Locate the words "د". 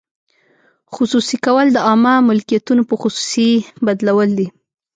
1.73-1.77